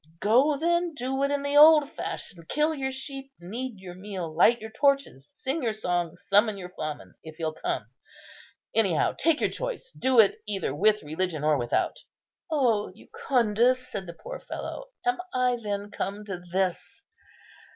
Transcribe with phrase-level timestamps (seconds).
[0.19, 4.59] Go, then, do it in the old fashion; kill your sheep, knead your meal, light
[4.59, 7.85] your torches, sing your song, summon your flamen, if he'll come.
[8.73, 11.99] Any how, take your choice; do it either with religion or without."
[12.49, 17.03] "O Jucundus!" said the poor fellow, "am I then come to this?"